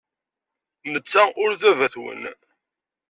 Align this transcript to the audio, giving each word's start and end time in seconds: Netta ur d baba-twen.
Netta 0.91 1.23
ur 1.43 1.51
d 1.61 1.61
baba-twen. 1.61 2.23